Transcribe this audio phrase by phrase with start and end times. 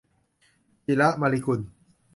[0.85, 1.59] จิระ มะลิกุล